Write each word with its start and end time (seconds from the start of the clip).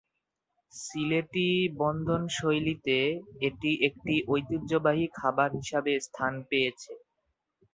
সিলেটি 0.73 1.47
রন্ধনশৈলীতে 1.75 2.97
এটি 3.41 3.71
একটি 3.87 4.13
ঐতিহ্যবাহী 4.27 5.05
খাবার 5.17 5.49
হিসেবে 5.59 5.93
স্থান 6.07 6.33
পেয়েছে। 6.49 6.93